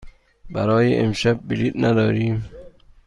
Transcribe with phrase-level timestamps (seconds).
[0.49, 2.49] برای امشب بلیط نداریم.